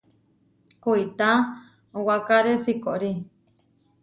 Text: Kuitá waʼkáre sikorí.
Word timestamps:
Kuitá 0.83 1.29
waʼkáre 2.07 2.53
sikorí. 2.63 3.11